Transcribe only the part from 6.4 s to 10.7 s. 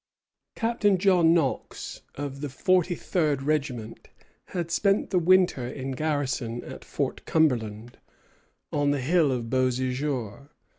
at Fort Cumberland, on the hill of Beauséjour.